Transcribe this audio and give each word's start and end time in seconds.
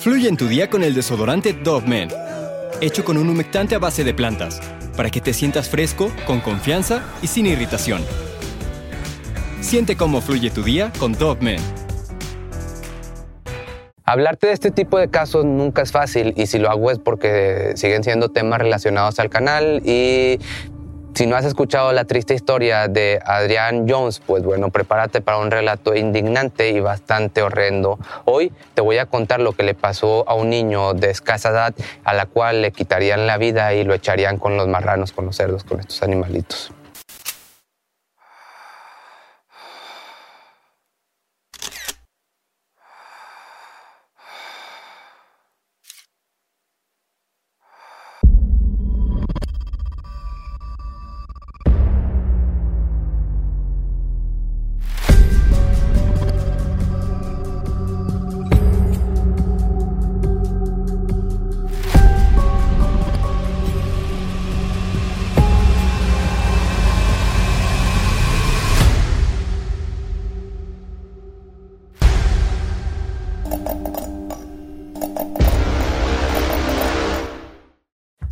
Fluye 0.00 0.30
en 0.30 0.38
tu 0.38 0.48
día 0.48 0.70
con 0.70 0.82
el 0.82 0.94
desodorante 0.94 1.52
Dove 1.52 1.86
Men, 1.86 2.08
hecho 2.80 3.04
con 3.04 3.18
un 3.18 3.28
humectante 3.28 3.74
a 3.74 3.78
base 3.78 4.02
de 4.02 4.14
plantas, 4.14 4.58
para 4.96 5.10
que 5.10 5.20
te 5.20 5.34
sientas 5.34 5.68
fresco, 5.68 6.10
con 6.26 6.40
confianza 6.40 7.04
y 7.20 7.26
sin 7.26 7.44
irritación. 7.44 8.02
Siente 9.60 9.96
cómo 9.98 10.22
fluye 10.22 10.48
tu 10.48 10.62
día 10.62 10.90
con 10.98 11.12
Dove 11.12 11.42
Men. 11.42 11.60
Hablarte 14.06 14.46
de 14.46 14.54
este 14.54 14.70
tipo 14.70 14.98
de 14.98 15.10
casos 15.10 15.44
nunca 15.44 15.82
es 15.82 15.92
fácil 15.92 16.32
y 16.34 16.46
si 16.46 16.58
lo 16.58 16.70
hago 16.70 16.90
es 16.90 16.98
porque 16.98 17.72
siguen 17.74 18.02
siendo 18.02 18.30
temas 18.30 18.58
relacionados 18.58 19.18
al 19.18 19.28
canal 19.28 19.82
y 19.84 20.38
si 21.14 21.26
no 21.26 21.36
has 21.36 21.44
escuchado 21.44 21.92
la 21.92 22.04
triste 22.04 22.34
historia 22.34 22.88
de 22.88 23.20
Adrián 23.24 23.86
Jones, 23.88 24.20
pues 24.24 24.42
bueno, 24.42 24.70
prepárate 24.70 25.20
para 25.20 25.38
un 25.38 25.50
relato 25.50 25.94
indignante 25.94 26.70
y 26.70 26.80
bastante 26.80 27.42
horrendo. 27.42 27.98
Hoy 28.24 28.52
te 28.74 28.80
voy 28.80 28.98
a 28.98 29.06
contar 29.06 29.40
lo 29.40 29.52
que 29.52 29.62
le 29.62 29.74
pasó 29.74 30.28
a 30.28 30.34
un 30.34 30.50
niño 30.50 30.94
de 30.94 31.10
escasa 31.10 31.50
edad 31.50 31.74
a 32.04 32.14
la 32.14 32.26
cual 32.26 32.62
le 32.62 32.72
quitarían 32.72 33.26
la 33.26 33.38
vida 33.38 33.74
y 33.74 33.84
lo 33.84 33.94
echarían 33.94 34.38
con 34.38 34.56
los 34.56 34.68
marranos, 34.68 35.12
con 35.12 35.26
los 35.26 35.36
cerdos, 35.36 35.64
con 35.64 35.80
estos 35.80 36.02
animalitos. 36.02 36.72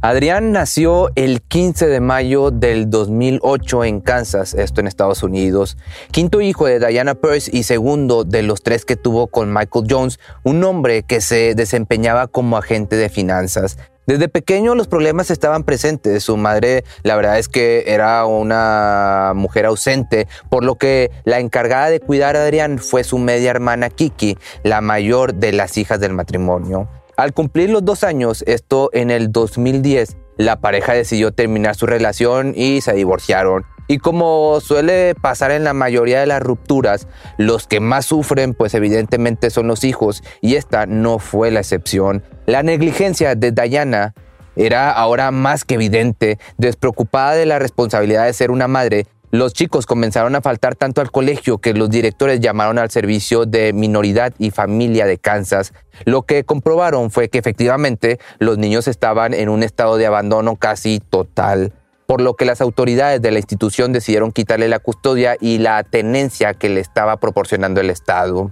Adrián 0.08 0.52
nació 0.52 1.10
el 1.16 1.42
15 1.42 1.86
de 1.86 2.00
mayo 2.00 2.50
del 2.50 2.88
2008 2.88 3.84
en 3.84 4.00
Kansas, 4.00 4.54
esto 4.54 4.80
en 4.80 4.86
Estados 4.86 5.22
Unidos. 5.22 5.76
Quinto 6.12 6.40
hijo 6.40 6.64
de 6.64 6.78
Diana 6.78 7.14
Pearce 7.14 7.50
y 7.52 7.64
segundo 7.64 8.24
de 8.24 8.42
los 8.42 8.62
tres 8.62 8.86
que 8.86 8.96
tuvo 8.96 9.26
con 9.26 9.52
Michael 9.52 9.84
Jones, 9.86 10.18
un 10.44 10.64
hombre 10.64 11.02
que 11.02 11.20
se 11.20 11.54
desempeñaba 11.54 12.26
como 12.26 12.56
agente 12.56 12.96
de 12.96 13.10
finanzas. 13.10 13.76
Desde 14.06 14.30
pequeño 14.30 14.74
los 14.74 14.88
problemas 14.88 15.30
estaban 15.30 15.62
presentes. 15.64 16.24
Su 16.24 16.38
madre, 16.38 16.84
la 17.02 17.14
verdad 17.14 17.38
es 17.38 17.50
que 17.50 17.84
era 17.88 18.24
una 18.24 19.34
mujer 19.36 19.66
ausente, 19.66 20.26
por 20.48 20.64
lo 20.64 20.76
que 20.76 21.10
la 21.24 21.38
encargada 21.38 21.90
de 21.90 22.00
cuidar 22.00 22.34
a 22.34 22.44
Adrián 22.44 22.78
fue 22.78 23.04
su 23.04 23.18
media 23.18 23.50
hermana 23.50 23.90
Kiki, 23.90 24.38
la 24.62 24.80
mayor 24.80 25.34
de 25.34 25.52
las 25.52 25.76
hijas 25.76 26.00
del 26.00 26.14
matrimonio. 26.14 26.88
Al 27.18 27.32
cumplir 27.32 27.68
los 27.70 27.84
dos 27.84 28.04
años, 28.04 28.44
esto 28.46 28.90
en 28.92 29.10
el 29.10 29.32
2010, 29.32 30.16
la 30.36 30.60
pareja 30.60 30.92
decidió 30.92 31.32
terminar 31.32 31.74
su 31.74 31.84
relación 31.84 32.52
y 32.54 32.80
se 32.80 32.92
divorciaron. 32.92 33.64
Y 33.88 33.98
como 33.98 34.60
suele 34.60 35.16
pasar 35.20 35.50
en 35.50 35.64
la 35.64 35.74
mayoría 35.74 36.20
de 36.20 36.26
las 36.26 36.40
rupturas, 36.40 37.08
los 37.36 37.66
que 37.66 37.80
más 37.80 38.06
sufren 38.06 38.54
pues 38.54 38.72
evidentemente 38.74 39.50
son 39.50 39.66
los 39.66 39.82
hijos 39.82 40.22
y 40.40 40.54
esta 40.54 40.86
no 40.86 41.18
fue 41.18 41.50
la 41.50 41.58
excepción. 41.58 42.22
La 42.46 42.62
negligencia 42.62 43.34
de 43.34 43.50
Diana 43.50 44.14
era 44.54 44.92
ahora 44.92 45.32
más 45.32 45.64
que 45.64 45.74
evidente, 45.74 46.38
despreocupada 46.56 47.32
de 47.32 47.46
la 47.46 47.58
responsabilidad 47.58 48.26
de 48.26 48.32
ser 48.32 48.52
una 48.52 48.68
madre, 48.68 49.08
los 49.30 49.52
chicos 49.52 49.84
comenzaron 49.84 50.34
a 50.36 50.40
faltar 50.40 50.74
tanto 50.74 51.00
al 51.00 51.10
colegio 51.10 51.58
que 51.58 51.74
los 51.74 51.90
directores 51.90 52.40
llamaron 52.40 52.78
al 52.78 52.90
servicio 52.90 53.44
de 53.44 53.74
minoridad 53.74 54.32
y 54.38 54.50
familia 54.50 55.04
de 55.04 55.18
Kansas. 55.18 55.74
Lo 56.06 56.22
que 56.22 56.44
comprobaron 56.44 57.10
fue 57.10 57.28
que 57.28 57.38
efectivamente 57.38 58.18
los 58.38 58.56
niños 58.56 58.88
estaban 58.88 59.34
en 59.34 59.50
un 59.50 59.62
estado 59.62 59.98
de 59.98 60.06
abandono 60.06 60.56
casi 60.56 61.00
total, 61.00 61.74
por 62.06 62.22
lo 62.22 62.36
que 62.36 62.46
las 62.46 62.62
autoridades 62.62 63.20
de 63.20 63.30
la 63.30 63.38
institución 63.38 63.92
decidieron 63.92 64.32
quitarle 64.32 64.66
la 64.68 64.78
custodia 64.78 65.36
y 65.38 65.58
la 65.58 65.82
tenencia 65.84 66.54
que 66.54 66.70
le 66.70 66.80
estaba 66.80 67.18
proporcionando 67.18 67.82
el 67.82 67.90
Estado. 67.90 68.50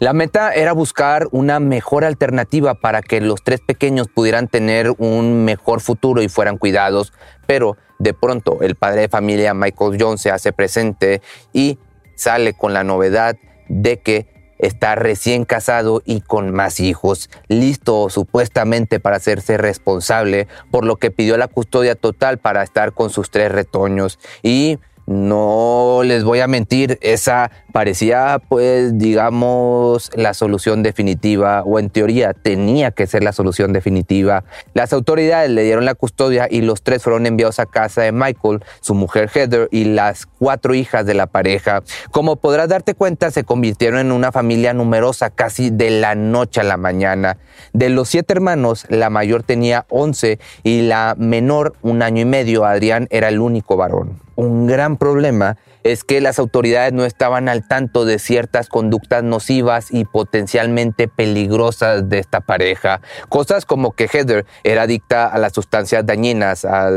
La 0.00 0.12
meta 0.12 0.52
era 0.52 0.72
buscar 0.72 1.28
una 1.30 1.60
mejor 1.60 2.04
alternativa 2.04 2.74
para 2.74 3.00
que 3.00 3.20
los 3.20 3.44
tres 3.44 3.60
pequeños 3.60 4.08
pudieran 4.08 4.48
tener 4.48 4.92
un 4.98 5.44
mejor 5.44 5.80
futuro 5.80 6.20
y 6.20 6.28
fueran 6.28 6.58
cuidados, 6.58 7.12
pero 7.46 7.76
de 7.98 8.14
pronto 8.14 8.58
el 8.62 8.74
padre 8.74 9.02
de 9.02 9.08
familia 9.08 9.54
Michael 9.54 9.96
Jones 10.00 10.20
se 10.20 10.30
hace 10.30 10.52
presente 10.52 11.22
y 11.52 11.78
sale 12.14 12.54
con 12.54 12.72
la 12.72 12.84
novedad 12.84 13.36
de 13.68 14.00
que 14.00 14.34
está 14.58 14.94
recién 14.94 15.44
casado 15.44 16.02
y 16.04 16.20
con 16.20 16.52
más 16.52 16.80
hijos, 16.80 17.28
listo 17.48 18.08
supuestamente 18.08 19.00
para 19.00 19.16
hacerse 19.16 19.56
responsable, 19.56 20.48
por 20.70 20.84
lo 20.84 20.96
que 20.96 21.10
pidió 21.10 21.36
la 21.36 21.48
custodia 21.48 21.94
total 21.96 22.38
para 22.38 22.62
estar 22.62 22.92
con 22.92 23.10
sus 23.10 23.30
tres 23.30 23.50
retoños. 23.52 24.18
Y 24.42 24.78
no 25.06 26.00
les 26.04 26.24
voy 26.24 26.40
a 26.40 26.46
mentir, 26.46 26.98
esa 27.02 27.50
parecía 27.72 28.40
pues 28.48 28.98
digamos 28.98 30.10
la 30.14 30.32
solución 30.32 30.82
definitiva 30.82 31.62
o 31.62 31.78
en 31.78 31.90
teoría 31.90 32.32
tenía 32.32 32.90
que 32.90 33.06
ser 33.06 33.22
la 33.22 33.32
solución 33.32 33.72
definitiva. 33.72 34.44
Las 34.74 34.92
autoridades 34.92 35.50
le 35.50 35.62
dieron 35.62 35.84
la 35.84 35.94
custodia 35.94 36.46
y 36.50 36.62
los 36.62 36.82
tres 36.82 37.02
fueron 37.02 37.26
enviados 37.26 37.58
a 37.58 37.66
casa 37.66 38.02
de 38.02 38.12
Michael, 38.12 38.62
su 38.80 38.94
mujer 38.94 39.28
Heather 39.28 39.68
y 39.70 39.84
las 39.84 40.26
cuatro 40.26 40.74
hijas 40.74 41.06
de 41.06 41.14
la 41.14 41.26
pareja. 41.26 41.82
Como 42.10 42.36
podrás 42.36 42.68
darte 42.68 42.94
cuenta, 42.94 43.30
se 43.30 43.44
convirtieron 43.44 44.00
en 44.00 44.12
una 44.12 44.32
familia 44.32 44.72
numerosa 44.72 45.30
casi 45.30 45.70
de 45.70 45.90
la 45.90 46.14
noche 46.14 46.60
a 46.60 46.64
la 46.64 46.76
mañana. 46.76 47.38
De 47.72 47.88
los 47.88 48.08
siete 48.08 48.32
hermanos, 48.34 48.86
la 48.88 49.10
mayor 49.10 49.42
tenía 49.42 49.86
11 49.88 50.38
y 50.62 50.82
la 50.82 51.14
menor 51.18 51.74
un 51.82 52.02
año 52.02 52.22
y 52.22 52.26
medio, 52.26 52.64
Adrián, 52.64 53.08
era 53.10 53.28
el 53.28 53.40
único 53.40 53.76
varón 53.76 54.24
un 54.36 54.66
gran 54.66 54.93
problema 54.96 55.56
es 55.84 56.02
que 56.02 56.20
las 56.20 56.38
autoridades 56.38 56.92
no 56.92 57.04
estaban 57.04 57.48
al 57.48 57.68
tanto 57.68 58.04
de 58.04 58.18
ciertas 58.18 58.68
conductas 58.68 59.22
nocivas 59.22 59.88
y 59.90 60.06
potencialmente 60.06 61.08
peligrosas 61.08 62.08
de 62.08 62.18
esta 62.18 62.40
pareja. 62.40 63.02
Cosas 63.28 63.66
como 63.66 63.92
que 63.92 64.08
Heather 64.08 64.46
era 64.64 64.82
adicta 64.82 65.26
a 65.26 65.38
las 65.38 65.52
sustancias 65.52 66.06
dañinas, 66.06 66.64
a 66.64 66.90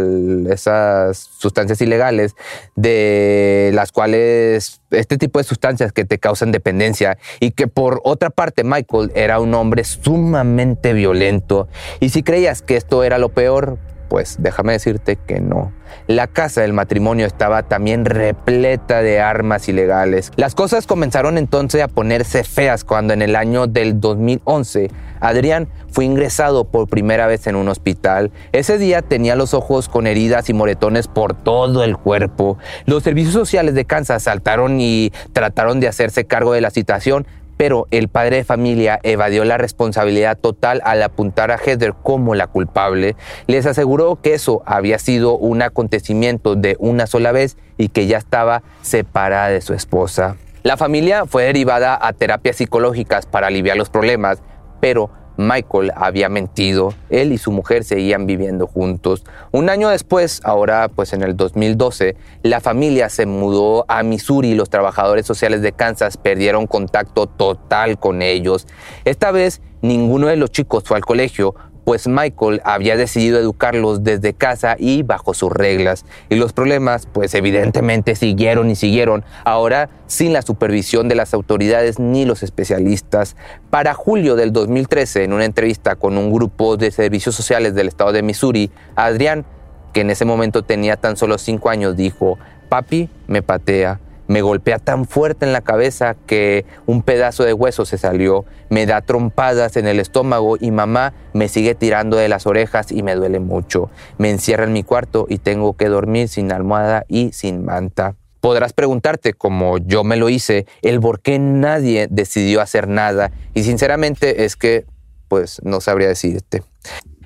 esas 0.49 1.17
sustancias 1.37 1.81
ilegales, 1.81 2.35
de 2.75 3.71
las 3.73 3.91
cuales 3.91 4.81
este 4.91 5.17
tipo 5.17 5.39
de 5.39 5.43
sustancias 5.43 5.91
que 5.91 6.05
te 6.05 6.17
causan 6.17 6.51
dependencia 6.51 7.17
y 7.41 7.51
que 7.51 7.67
por 7.67 7.99
otra 8.05 8.29
parte 8.29 8.63
Michael 8.63 9.11
era 9.15 9.39
un 9.39 9.53
hombre 9.53 9.83
sumamente 9.83 10.93
violento. 10.93 11.67
Y 11.99 12.09
si 12.09 12.23
creías 12.23 12.61
que 12.61 12.77
esto 12.77 13.03
era 13.03 13.17
lo 13.17 13.29
peor, 13.29 13.77
pues 14.07 14.37
déjame 14.39 14.73
decirte 14.73 15.15
que 15.15 15.39
no. 15.39 15.71
La 16.07 16.27
casa 16.27 16.61
del 16.61 16.73
matrimonio 16.73 17.25
estaba 17.25 17.63
también 17.63 18.05
repleta 18.05 19.01
de 19.01 19.19
armas 19.19 19.67
ilegales. 19.69 20.31
Las 20.35 20.55
cosas 20.55 20.87
comenzaron 20.87 21.37
entonces 21.37 21.81
a 21.81 21.87
ponerse 21.87 22.43
feas 22.43 22.83
cuando 22.83 23.13
en 23.13 23.21
el 23.21 23.35
año 23.35 23.67
del 23.67 23.99
2011 23.99 24.89
Adrián 25.19 25.67
fue 25.91 26.05
ingresado 26.05 26.65
por 26.65 26.87
primera 26.87 27.27
vez 27.27 27.47
en 27.47 27.55
un 27.55 27.67
hospital. 27.69 28.31
Ese 28.51 28.77
día 28.77 29.01
tenía 29.01 29.35
los 29.35 29.53
ojos 29.53 29.89
con 29.89 30.07
heridas 30.07 30.49
y 30.49 30.53
moretones 30.53 31.07
por 31.07 31.33
todo 31.33 31.83
el 31.83 31.97
cuerpo. 31.97 32.57
Los 32.85 33.03
servicios 33.03 33.33
sociales 33.33 33.73
de 33.73 33.85
Kansas 33.85 34.23
saltaron 34.23 34.79
y 34.79 35.11
trataron 35.33 35.79
de 35.79 35.87
hacerse 35.87 36.25
cargo 36.25 36.53
de 36.53 36.61
la 36.61 36.69
situación, 36.69 37.25
pero 37.57 37.87
el 37.91 38.07
padre 38.07 38.37
de 38.37 38.43
familia 38.43 38.99
evadió 39.03 39.43
la 39.43 39.57
responsabilidad 39.57 40.37
total 40.37 40.81
al 40.85 41.01
apuntar 41.03 41.51
a 41.51 41.57
Heather 41.57 41.93
como 42.01 42.35
la 42.35 42.47
culpable. 42.47 43.15
Les 43.47 43.65
aseguró 43.65 44.19
que 44.21 44.35
eso 44.35 44.61
había 44.65 44.99
sido 44.99 45.37
un 45.37 45.61
acontecimiento 45.61 46.55
de 46.55 46.77
una 46.79 47.07
sola 47.07 47.31
vez 47.31 47.57
y 47.77 47.89
que 47.89 48.07
ya 48.07 48.17
estaba 48.17 48.63
separada 48.81 49.49
de 49.49 49.61
su 49.61 49.73
esposa. 49.73 50.37
La 50.63 50.77
familia 50.77 51.25
fue 51.25 51.43
derivada 51.43 51.97
a 52.01 52.13
terapias 52.13 52.57
psicológicas 52.57 53.25
para 53.25 53.47
aliviar 53.47 53.77
los 53.77 53.89
problemas, 53.89 54.41
pero 54.79 55.09
Michael 55.37 55.91
había 55.95 56.29
mentido. 56.29 56.93
Él 57.09 57.31
y 57.31 57.37
su 57.37 57.51
mujer 57.51 57.83
seguían 57.83 58.25
viviendo 58.25 58.67
juntos. 58.67 59.23
Un 59.51 59.69
año 59.69 59.89
después, 59.89 60.41
ahora 60.43 60.89
pues 60.89 61.13
en 61.13 61.23
el 61.23 61.37
2012, 61.37 62.15
la 62.43 62.59
familia 62.59 63.09
se 63.09 63.25
mudó 63.25 63.85
a 63.87 64.03
Missouri 64.03 64.49
y 64.49 64.55
los 64.55 64.69
trabajadores 64.69 65.25
sociales 65.25 65.61
de 65.61 65.71
Kansas 65.71 66.17
perdieron 66.17 66.67
contacto 66.67 67.27
total 67.27 67.99
con 67.99 68.21
ellos. 68.21 68.67
Esta 69.05 69.31
vez 69.31 69.61
ninguno 69.81 70.27
de 70.27 70.37
los 70.37 70.51
chicos 70.51 70.83
fue 70.85 70.97
al 70.97 71.05
colegio, 71.05 71.55
pues 71.87 72.05
Michael 72.05 72.59
había 72.65 72.97
decidido 72.97 73.39
educarlos 73.39 74.03
desde 74.03 74.33
casa 74.33 74.75
y 74.77 75.03
bajo 75.03 75.33
sus 75.33 75.49
reglas. 75.53 76.03
Y 76.27 76.35
los 76.35 76.51
problemas, 76.51 77.07
pues 77.09 77.33
evidentemente 77.33 78.17
siguieron 78.17 78.69
y 78.69 78.75
siguieron, 78.75 79.23
ahora 79.45 79.87
sin 80.05 80.33
la 80.33 80.41
supervisión 80.41 81.07
de 81.07 81.15
las 81.15 81.33
autoridades 81.33 81.97
ni 81.97 82.25
los 82.25 82.43
especialistas. 82.43 83.37
Para 83.69 83.93
julio 83.93 84.35
del 84.35 84.51
2013, 84.51 85.23
en 85.23 85.31
una 85.31 85.45
entrevista 85.45 85.95
con 85.95 86.17
un 86.17 86.29
grupo 86.29 86.75
de 86.75 86.91
servicios 86.91 87.35
sociales 87.35 87.73
del 87.73 87.87
estado 87.87 88.11
de 88.11 88.21
Missouri, 88.21 88.69
Adrián, 88.97 89.45
que 89.93 90.01
en 90.01 90.09
ese 90.09 90.25
momento 90.25 90.63
tenía 90.63 90.97
tan 90.97 91.15
solo 91.15 91.37
cinco 91.37 91.69
años, 91.69 91.95
dijo, 91.95 92.37
papi 92.67 93.09
me 93.27 93.41
patea, 93.41 94.01
me 94.27 94.41
golpea 94.41 94.79
tan 94.79 95.05
fuerte 95.05 95.45
en 95.45 95.53
la 95.53 95.61
cabeza 95.61 96.15
que 96.25 96.65
un 96.85 97.01
pedazo 97.01 97.43
de 97.43 97.53
hueso 97.53 97.85
se 97.85 97.97
salió, 97.97 98.45
me 98.69 98.85
da 98.85 99.01
trompadas 99.01 99.77
en 99.77 99.87
el 99.87 99.99
estómago 99.99 100.57
y 100.59 100.71
mamá 100.71 101.13
me 101.33 101.47
sigue 101.47 101.75
tirando 101.75 102.17
de 102.17 102.29
las 102.29 102.45
orejas 102.45 102.91
y 102.91 103.03
me 103.03 103.15
duele 103.15 103.39
mucho. 103.39 103.89
Me 104.17 104.29
encierra 104.29 104.65
en 104.65 104.73
mi 104.73 104.83
cuarto 104.83 105.25
y 105.29 105.37
tengo 105.37 105.73
que 105.73 105.87
dormir 105.87 106.27
sin 106.27 106.51
almohada 106.51 107.05
y 107.07 107.31
sin 107.31 107.65
manta. 107.65 108.15
Podrás 108.39 108.73
preguntarte, 108.73 109.33
como 109.33 109.77
yo 109.79 110.03
me 110.03 110.15
lo 110.15 110.29
hice, 110.29 110.67
el 110.81 110.99
por 110.99 111.21
qué 111.21 111.39
nadie 111.39 112.07
decidió 112.09 112.61
hacer 112.61 112.87
nada 112.87 113.31
y 113.53 113.63
sinceramente 113.63 114.45
es 114.45 114.55
que, 114.55 114.85
pues 115.27 115.59
no 115.63 115.81
sabría 115.81 116.07
decirte. 116.07 116.63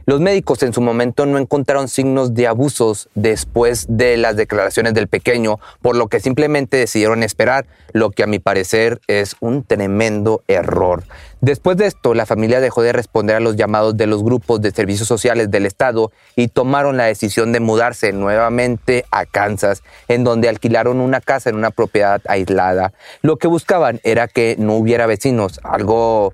Los 0.05 0.19
médicos 0.19 0.63
en 0.63 0.73
su 0.73 0.81
momento 0.81 1.25
no 1.25 1.37
encontraron 1.37 1.87
signos 1.87 2.33
de 2.33 2.47
abusos 2.47 3.09
después 3.13 3.85
de 3.89 4.17
las 4.17 4.35
declaraciones 4.35 4.93
del 4.93 5.07
pequeño, 5.07 5.59
por 5.81 5.95
lo 5.95 6.07
que 6.07 6.19
simplemente 6.19 6.77
decidieron 6.77 7.23
esperar, 7.23 7.65
lo 7.93 8.09
que 8.09 8.23
a 8.23 8.27
mi 8.27 8.39
parecer 8.39 8.99
es 9.07 9.35
un 9.39 9.63
tremendo 9.63 10.43
error. 10.47 11.03
Después 11.41 11.77
de 11.77 11.87
esto, 11.87 12.13
la 12.13 12.25
familia 12.25 12.61
dejó 12.61 12.81
de 12.83 12.93
responder 12.93 13.35
a 13.35 13.39
los 13.39 13.55
llamados 13.55 13.97
de 13.97 14.07
los 14.07 14.23
grupos 14.23 14.61
de 14.61 14.71
servicios 14.71 15.07
sociales 15.07 15.49
del 15.49 15.65
estado 15.65 16.11
y 16.35 16.47
tomaron 16.47 16.97
la 16.97 17.05
decisión 17.05 17.51
de 17.51 17.59
mudarse 17.59 18.13
nuevamente 18.13 19.05
a 19.11 19.25
Kansas, 19.25 19.83
en 20.07 20.23
donde 20.23 20.49
alquilaron 20.49 20.99
una 20.99 21.21
casa 21.21 21.49
en 21.49 21.55
una 21.55 21.71
propiedad 21.71 22.21
aislada. 22.27 22.93
Lo 23.21 23.37
que 23.37 23.47
buscaban 23.47 23.99
era 24.03 24.27
que 24.27 24.55
no 24.57 24.75
hubiera 24.75 25.05
vecinos, 25.05 25.59
algo 25.63 26.33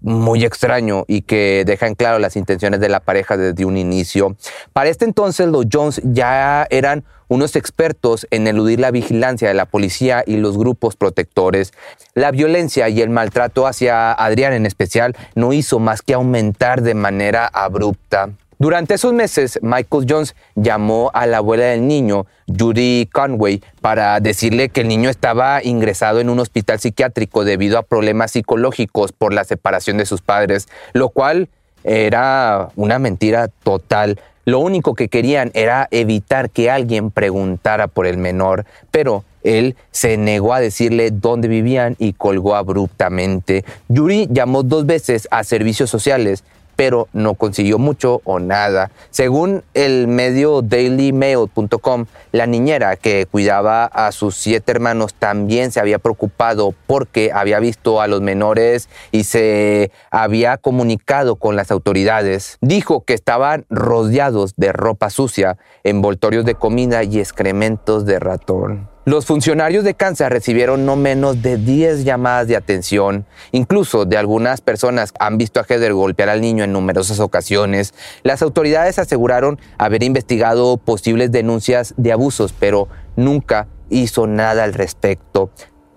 muy 0.00 0.44
extraño 0.44 1.04
y 1.08 1.22
que 1.22 1.64
deja 1.66 1.86
en 1.86 1.94
claro 1.94 2.18
las 2.18 2.36
intenciones 2.36 2.80
de 2.80 2.88
la 2.88 3.00
pareja 3.00 3.36
desde 3.36 3.64
un 3.64 3.76
inicio. 3.76 4.36
Para 4.72 4.90
este 4.90 5.04
entonces 5.04 5.48
los 5.48 5.66
Jones 5.72 6.00
ya 6.04 6.66
eran 6.70 7.04
unos 7.28 7.56
expertos 7.56 8.26
en 8.30 8.46
eludir 8.46 8.78
la 8.78 8.90
vigilancia 8.90 9.48
de 9.48 9.54
la 9.54 9.66
policía 9.66 10.22
y 10.26 10.36
los 10.36 10.56
grupos 10.56 10.96
protectores. 10.96 11.72
La 12.14 12.30
violencia 12.30 12.88
y 12.88 13.00
el 13.00 13.10
maltrato 13.10 13.66
hacia 13.66 14.12
Adrián 14.12 14.52
en 14.52 14.66
especial 14.66 15.16
no 15.34 15.52
hizo 15.52 15.78
más 15.78 16.02
que 16.02 16.14
aumentar 16.14 16.82
de 16.82 16.94
manera 16.94 17.46
abrupta. 17.46 18.30
Durante 18.58 18.94
esos 18.94 19.12
meses, 19.12 19.58
Michael 19.60 20.06
Jones 20.08 20.34
llamó 20.54 21.10
a 21.12 21.26
la 21.26 21.38
abuela 21.38 21.66
del 21.66 21.86
niño, 21.86 22.26
Judy 22.46 23.06
Conway, 23.12 23.62
para 23.82 24.18
decirle 24.20 24.70
que 24.70 24.80
el 24.80 24.88
niño 24.88 25.10
estaba 25.10 25.62
ingresado 25.62 26.20
en 26.20 26.30
un 26.30 26.38
hospital 26.38 26.80
psiquiátrico 26.80 27.44
debido 27.44 27.76
a 27.76 27.82
problemas 27.82 28.30
psicológicos 28.30 29.12
por 29.12 29.34
la 29.34 29.44
separación 29.44 29.98
de 29.98 30.06
sus 30.06 30.22
padres, 30.22 30.68
lo 30.94 31.10
cual 31.10 31.48
era 31.84 32.70
una 32.76 32.98
mentira 32.98 33.48
total. 33.62 34.18
Lo 34.46 34.60
único 34.60 34.94
que 34.94 35.08
querían 35.08 35.50
era 35.52 35.88
evitar 35.90 36.48
que 36.48 36.70
alguien 36.70 37.10
preguntara 37.10 37.88
por 37.88 38.06
el 38.06 38.16
menor, 38.16 38.64
pero 38.90 39.24
él 39.42 39.76
se 39.90 40.16
negó 40.16 40.54
a 40.54 40.60
decirle 40.60 41.10
dónde 41.10 41.46
vivían 41.46 41.94
y 41.98 42.14
colgó 42.14 42.56
abruptamente. 42.56 43.64
Yuri 43.88 44.28
llamó 44.30 44.62
dos 44.62 44.86
veces 44.86 45.28
a 45.30 45.44
servicios 45.44 45.90
sociales, 45.90 46.42
pero 46.76 47.08
no 47.12 47.34
consiguió 47.34 47.78
mucho 47.78 48.20
o 48.24 48.38
nada. 48.38 48.90
Según 49.10 49.64
el 49.74 50.06
medio 50.06 50.62
dailymail.com, 50.62 52.06
la 52.32 52.46
niñera 52.46 52.96
que 52.96 53.26
cuidaba 53.26 53.86
a 53.86 54.12
sus 54.12 54.36
siete 54.36 54.72
hermanos 54.72 55.14
también 55.14 55.72
se 55.72 55.80
había 55.80 55.98
preocupado 55.98 56.74
porque 56.86 57.32
había 57.32 57.58
visto 57.58 58.00
a 58.00 58.06
los 58.06 58.20
menores 58.20 58.88
y 59.10 59.24
se 59.24 59.90
había 60.10 60.58
comunicado 60.58 61.36
con 61.36 61.56
las 61.56 61.70
autoridades. 61.70 62.58
Dijo 62.60 63.04
que 63.04 63.14
estaban 63.14 63.64
rodeados 63.70 64.54
de 64.56 64.72
ropa 64.72 65.10
sucia, 65.10 65.56
envoltorios 65.82 66.44
de 66.44 66.54
comida 66.54 67.02
y 67.02 67.18
excrementos 67.18 68.04
de 68.04 68.18
ratón. 68.18 68.95
Los 69.08 69.24
funcionarios 69.24 69.84
de 69.84 69.94
Kansas 69.94 70.30
recibieron 70.30 70.84
no 70.84 70.96
menos 70.96 71.40
de 71.40 71.58
10 71.58 72.02
llamadas 72.02 72.48
de 72.48 72.56
atención. 72.56 73.24
Incluso 73.52 74.04
de 74.04 74.16
algunas 74.16 74.60
personas 74.60 75.14
han 75.20 75.38
visto 75.38 75.60
a 75.60 75.62
Heather 75.62 75.92
golpear 75.92 76.28
al 76.28 76.40
niño 76.40 76.64
en 76.64 76.72
numerosas 76.72 77.20
ocasiones. 77.20 77.94
Las 78.24 78.42
autoridades 78.42 78.98
aseguraron 78.98 79.60
haber 79.78 80.02
investigado 80.02 80.76
posibles 80.76 81.30
denuncias 81.30 81.94
de 81.96 82.10
abusos, 82.10 82.52
pero 82.52 82.88
nunca 83.14 83.68
hizo 83.90 84.26
nada 84.26 84.64
al 84.64 84.74
respecto. 84.74 85.50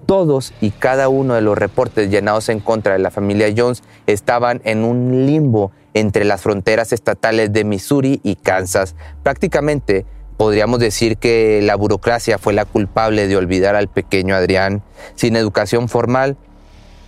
Todos 0.06 0.54
y 0.62 0.70
cada 0.70 1.10
uno 1.10 1.34
de 1.34 1.42
los 1.42 1.58
reportes 1.58 2.12
llenados 2.12 2.48
en 2.48 2.60
contra 2.60 2.94
de 2.94 3.00
la 3.00 3.10
familia 3.10 3.52
Jones 3.58 3.82
estaban 4.06 4.62
en 4.66 4.84
un 4.84 5.26
limbo 5.26 5.72
entre 5.96 6.26
las 6.26 6.42
fronteras 6.42 6.94
estatales 6.94 7.52
de 7.54 7.64
Missouri 7.64 8.22
y 8.22 8.36
Kansas. 8.36 8.94
Prácticamente 9.24 10.06
podríamos 10.40 10.80
decir 10.80 11.18
que 11.18 11.60
la 11.62 11.76
burocracia 11.76 12.38
fue 12.38 12.54
la 12.54 12.64
culpable 12.64 13.28
de 13.28 13.36
olvidar 13.36 13.76
al 13.76 13.90
pequeño 13.90 14.36
Adrián. 14.36 14.82
Sin 15.16 15.36
educación 15.36 15.90
formal, 15.90 16.38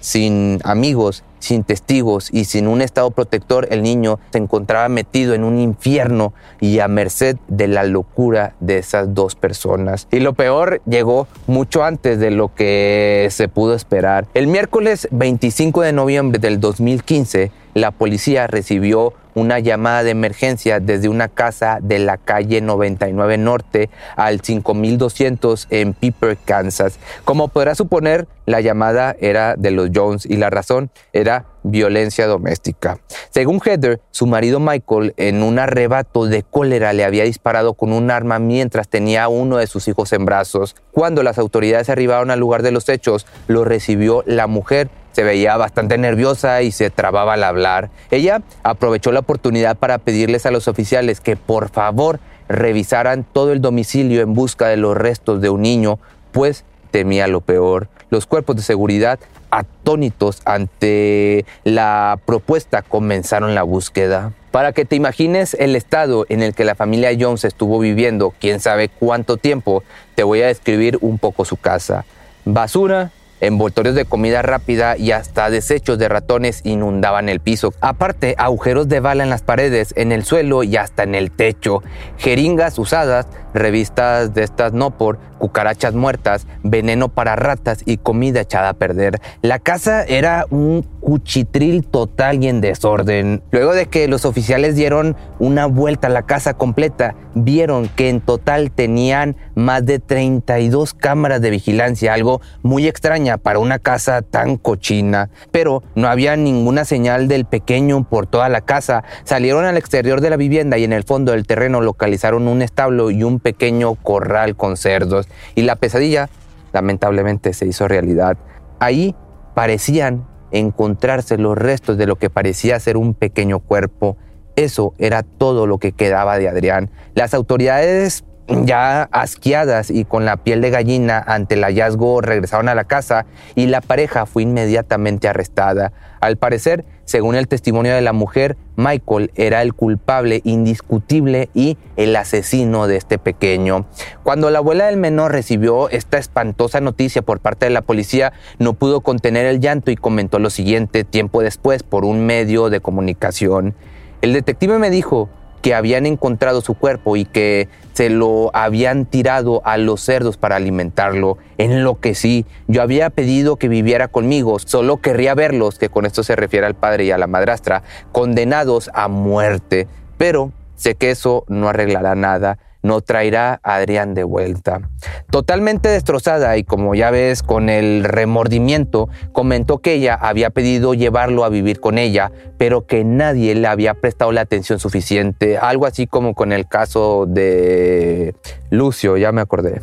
sin 0.02 0.60
amigos, 0.66 1.24
sin 1.40 1.64
testigos 1.64 2.28
y 2.30 2.44
sin 2.44 2.68
un 2.68 2.82
estado 2.82 3.10
protector, 3.12 3.70
el 3.72 3.84
niño 3.84 4.20
se 4.34 4.38
encontraba 4.38 4.90
metido 4.90 5.34
en 5.34 5.46
un 5.46 5.60
infierno 5.60 6.34
y 6.60 6.80
a 6.80 6.90
merced 6.90 7.38
de 7.48 7.70
la 7.70 7.86
locura 7.86 8.54
de 8.60 8.80
esas 8.80 9.14
dos 9.14 9.36
personas. 9.36 10.10
Y 10.12 10.20
lo 10.20 10.34
peor 10.34 10.82
llegó 10.86 11.30
mucho 11.48 11.86
antes 11.86 12.20
de 12.20 12.32
lo 12.32 12.54
que 12.54 13.30
se 13.32 13.48
pudo 13.48 13.76
esperar. 13.76 14.28
El 14.34 14.48
miércoles 14.48 15.08
25 15.12 15.84
de 15.84 15.94
noviembre 15.94 16.38
del 16.38 16.60
2015, 16.60 17.52
la 17.74 17.92
policía 17.92 18.48
recibió 18.48 19.14
una 19.34 19.60
llamada 19.60 20.04
de 20.04 20.12
emergencia 20.12 20.80
desde 20.80 21.10
una 21.10 21.28
casa 21.28 21.80
de 21.82 22.00
la 22.00 22.18
calle 22.18 22.62
99 22.62 23.38
Norte 23.38 23.90
al 24.16 24.42
5200 24.42 25.68
en 25.70 25.94
Piper, 25.94 26.38
Kansas. 26.44 27.00
Como 27.24 27.48
podrá 27.48 27.76
suponer, 27.76 28.28
la 28.46 28.62
llamada 28.62 29.16
era 29.20 29.56
de 29.56 29.72
los 29.72 29.90
Jones 29.94 30.26
y 30.26 30.36
la 30.36 30.50
razón 30.50 30.92
era 31.14 31.46
violencia 31.64 32.28
doméstica. 32.28 33.00
Según 33.30 33.62
Heather, 33.62 34.02
su 34.10 34.26
marido 34.26 34.60
Michael 34.60 35.14
en 35.18 35.44
un 35.44 35.60
arrebato 35.60 36.26
de 36.26 36.44
cólera 36.44 36.92
le 36.92 37.06
había 37.06 37.24
disparado 37.24 37.76
con 37.76 37.94
un 37.94 38.10
arma 38.10 38.40
mientras 38.40 38.90
tenía 38.90 39.24
a 39.24 39.28
uno 39.28 39.58
de 39.58 39.68
sus 39.68 39.88
hijos 39.88 40.12
en 40.12 40.26
brazos. 40.26 40.76
Cuando 40.92 41.24
las 41.24 41.38
autoridades 41.38 41.90
arribaron 41.90 42.32
al 42.32 42.40
lugar 42.40 42.64
de 42.64 42.72
los 42.72 42.90
hechos, 42.90 43.28
lo 43.48 43.64
recibió 43.64 44.24
la 44.26 44.48
mujer 44.48 44.90
se 45.12 45.24
veía 45.24 45.58
bastante 45.58 45.98
nerviosa 45.98 46.62
y 46.62 46.72
se 46.72 46.90
trababa 46.90 47.34
al 47.34 47.44
hablar. 47.44 47.90
Ella 48.10 48.42
aprovechó 48.64 49.12
la 49.12 49.20
oportunidad 49.22 49.78
para 49.78 49.98
pedirles 49.98 50.46
a 50.46 50.52
los 50.52 50.68
oficiales 50.68 51.20
que 51.20 51.36
por 51.36 51.70
favor 51.70 52.20
revisaran 52.48 53.24
todo 53.24 53.52
el 53.54 53.62
domicilio 53.62 54.22
en 54.22 54.34
busca 54.34 54.68
de 54.68 54.78
los 54.78 54.96
restos 54.98 55.42
de 55.42 55.50
un 55.50 55.62
niño, 55.62 56.00
pues 56.32 56.66
temía 56.92 57.28
lo 57.28 57.42
peor. 57.42 57.88
Los 58.10 58.26
cuerpos 58.26 58.58
de 58.58 58.62
seguridad, 58.62 59.20
atónitos 59.50 60.42
ante 60.46 61.46
la 61.64 62.20
propuesta, 62.26 62.82
comenzaron 62.82 63.56
la 63.56 63.64
búsqueda. 63.64 64.34
Para 64.52 64.74
que 64.74 64.84
te 64.84 64.98
imagines 64.98 65.54
el 65.54 65.78
estado 65.78 66.26
en 66.28 66.44
el 66.44 66.54
que 66.54 66.66
la 66.66 66.76
familia 66.76 67.16
Jones 67.18 67.46
estuvo 67.46 67.80
viviendo, 67.80 68.34
quién 68.38 68.60
sabe 68.60 68.90
cuánto 68.90 69.38
tiempo, 69.38 69.82
te 70.16 70.24
voy 70.24 70.42
a 70.42 70.48
describir 70.48 70.98
un 71.00 71.20
poco 71.20 71.46
su 71.46 71.56
casa. 71.56 72.04
Basura, 72.44 73.12
envoltorios 73.42 73.96
de 73.96 74.06
comida 74.06 74.42
rápida 74.42 74.98
y 74.98 75.12
hasta 75.12 75.50
desechos 75.50 75.98
de 75.98 76.08
ratones 76.08 76.62
inundaban 76.64 77.28
el 77.28 77.40
piso. 77.40 77.74
Aparte, 77.82 78.36
agujeros 78.38 78.88
de 78.88 79.00
bala 79.00 79.24
en 79.24 79.30
las 79.30 79.42
paredes, 79.42 79.94
en 79.98 80.12
el 80.12 80.24
suelo 80.24 80.64
y 80.64 80.78
hasta 80.78 81.04
en 81.04 81.16
el 81.16 81.32
techo. 81.32 81.84
Jeringas 82.18 82.80
usadas, 82.80 83.28
revistas 83.54 84.34
de 84.34 84.44
estas 84.44 84.74
no 84.74 84.92
por, 84.92 85.18
cucarachas 85.40 85.94
muertas, 85.94 86.46
veneno 86.64 87.10
para 87.10 87.36
ratas 87.36 87.82
y 87.86 87.98
comida 87.98 88.42
echada 88.42 88.70
a 88.70 88.74
perder. 88.74 89.20
La 89.42 89.60
casa 89.60 90.04
era 90.04 90.46
un 90.50 90.84
cuchitril 91.02 91.84
total 91.84 92.44
y 92.44 92.48
en 92.48 92.62
desorden. 92.62 93.42
Luego 93.52 93.74
de 93.74 93.88
que 93.88 94.08
los 94.08 94.26
oficiales 94.26 94.76
dieron 94.76 95.18
una 95.40 95.66
vuelta 95.66 96.08
a 96.08 96.12
la 96.12 96.24
casa 96.24 96.54
completa, 96.54 97.16
vieron 97.34 97.88
que 97.90 98.10
en 98.10 98.22
total 98.22 98.72
tenían 98.72 99.36
más 99.56 99.86
de 99.86 100.00
32 100.00 100.94
cámaras 100.94 101.42
de 101.42 101.50
vigilancia, 101.50 102.14
algo 102.14 102.42
muy 102.62 102.88
extraña 102.88 103.38
para 103.38 103.60
una 103.60 103.80
casa 103.80 104.22
tan 104.22 104.58
cochina. 104.58 105.30
Pero 105.52 105.84
no 105.96 106.08
había 106.08 106.36
ninguna 106.36 106.86
señal 106.86 107.28
del 107.28 107.46
pequeño 107.46 108.04
por 108.04 108.28
toda 108.28 108.50
la 108.50 108.62
casa. 108.62 109.04
Salieron 109.24 109.66
al 109.66 109.78
exterior 109.78 110.22
de 110.22 110.30
la 110.30 110.38
vivienda 110.38 110.78
y 110.78 110.84
en 110.84 110.94
el 110.94 111.04
fondo 111.04 111.32
del 111.32 111.48
terreno 111.48 111.82
localizaron 111.82 112.48
un 112.48 112.62
establo 112.62 113.12
y 113.12 113.24
un 113.24 113.40
pequeño 113.40 113.96
corral 113.96 114.56
con 114.56 114.78
cerdos 114.78 115.28
y 115.56 115.64
la 115.64 115.76
pesadilla 115.76 116.30
lamentablemente 116.74 117.54
se 117.54 117.66
hizo 117.66 117.88
realidad. 117.88 118.38
Ahí 118.80 119.16
parecían 119.54 120.28
encontrarse 120.52 121.38
los 121.38 121.58
restos 121.58 121.98
de 121.98 122.08
lo 122.08 122.18
que 122.18 122.30
parecía 122.30 122.80
ser 122.80 122.98
un 122.98 123.14
pequeño 123.14 123.60
cuerpo 123.60 124.18
Eso 124.56 124.94
era 124.98 125.24
todo 125.24 125.68
lo 125.68 125.78
que 125.78 125.92
quedaba 125.92 126.38
de 126.38 126.50
Adrián. 126.50 126.90
Las 127.14 127.34
autoridades 127.34 128.24
ya 128.48 129.04
asqueadas 129.12 129.90
y 129.90 130.06
con 130.06 130.26
la 130.26 130.38
piel 130.38 130.62
de 130.62 130.70
gallina 130.70 131.24
ante 131.26 131.56
el 131.56 131.64
hallazgo 131.64 132.22
regresaron 132.22 132.70
a 132.70 132.76
la 132.76 132.84
casa 132.84 133.26
y 133.56 133.68
la 133.68 133.82
pareja 133.82 134.26
fue 134.26 134.44
inmediatamente 134.44 135.28
arrestada. 135.28 135.94
Al 136.20 136.38
parecer, 136.38 136.86
según 137.06 137.36
el 137.36 137.48
testimonio 137.48 137.96
de 137.96 138.02
la 138.02 138.14
mujer, 138.14 138.58
Michael 138.76 139.32
era 139.36 139.62
el 139.62 139.74
culpable 139.74 140.42
indiscutible 140.44 141.50
y 141.54 141.78
el 141.96 142.16
asesino 142.16 142.88
de 142.88 142.98
este 142.98 143.18
pequeño. 143.18 143.86
Cuando 144.24 144.50
la 144.52 144.60
abuela 144.60 144.86
del 144.86 144.98
menor 144.98 145.32
recibió 145.32 145.90
esta 145.90 146.18
espantosa 146.18 146.80
noticia 146.80 147.22
por 147.22 147.40
parte 147.40 147.66
de 147.66 147.72
la 147.72 147.82
policía, 147.82 148.34
no 148.60 148.74
pudo 148.74 149.02
contener 149.02 149.46
el 149.46 149.60
llanto 149.60 149.92
y 149.92 149.96
comentó 149.96 150.40
lo 150.40 150.50
siguiente 150.50 151.04
tiempo 151.04 151.42
después 151.42 151.84
por 151.84 152.06
un 152.06 152.26
medio 152.26 152.70
de 152.70 152.82
comunicación. 152.82 153.76
El 154.22 154.34
detective 154.34 154.78
me 154.78 154.90
dijo, 154.90 155.30
que 155.62 155.76
habían 155.76 156.06
encontrado 156.06 156.62
su 156.62 156.74
cuerpo 156.74 157.16
y 157.16 157.26
que 157.26 157.70
se 157.94 158.10
lo 158.10 158.50
habían 158.54 159.06
tirado 159.06 159.62
a 159.64 159.78
los 159.78 160.02
cerdos 160.02 160.38
para 160.38 160.56
alimentarlo. 160.56 161.38
En 161.58 161.84
lo 161.84 162.00
que 162.00 162.16
sí, 162.16 162.46
yo 162.68 162.82
había 162.82 163.10
pedido 163.10 163.58
que 163.58 163.68
viviera 163.68 164.08
conmigo, 164.08 164.58
solo 164.60 164.98
querría 164.98 165.36
verlos, 165.36 165.78
que 165.78 165.90
con 165.90 166.06
esto 166.06 166.24
se 166.24 166.36
refiere 166.36 166.66
al 166.66 166.76
padre 166.76 167.06
y 167.06 167.12
a 167.12 167.18
la 167.18 167.28
madrastra, 167.28 167.84
condenados 168.12 168.90
a 168.94 169.08
muerte. 169.08 169.88
Pero 170.18 170.52
sé 170.76 170.96
que 170.96 171.12
eso 171.12 171.46
no 171.48 171.70
arreglará 171.70 172.16
nada 172.16 172.58
no 172.84 173.02
traerá 173.02 173.60
a 173.64 173.76
Adrián 173.76 174.14
de 174.14 174.24
vuelta. 174.24 174.82
Totalmente 175.30 175.90
destrozada 175.90 176.58
y 176.58 176.64
como 176.64 176.96
ya 176.96 177.12
ves 177.12 177.44
con 177.44 177.70
el 177.70 178.04
remordimiento, 178.04 179.10
comentó 179.32 179.80
que 179.80 179.94
ella 179.94 180.16
había 180.16 180.50
pedido 180.50 180.94
llevarlo 180.94 181.44
a 181.44 181.50
vivir 181.50 181.80
con 181.80 181.98
ella, 181.98 182.32
pero 182.58 182.86
que 182.86 183.04
nadie 183.04 183.56
le 183.56 183.68
había 183.68 183.94
prestado 183.94 184.32
la 184.32 184.42
atención 184.42 184.80
suficiente, 184.80 185.58
algo 185.58 185.86
así 185.86 186.08
como 186.08 186.34
con 186.34 186.52
el 186.52 186.68
caso 186.68 187.26
de 187.28 188.36
Lucio, 188.70 189.18
ya 189.18 189.32
me 189.32 189.42
acordé. 189.42 189.82